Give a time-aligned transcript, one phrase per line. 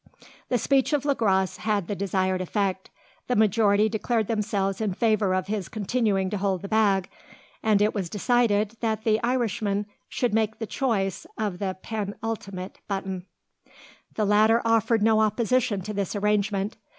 [0.49, 2.89] The speech of Le Gros had the desired effect.
[3.27, 7.07] The majority declared themselves in favour of his continuing to hold the bag;
[7.61, 13.27] and it was decided that the Irishman should make choice of the penultimate button.
[14.15, 16.77] The latter offered no opposition to this arrangement.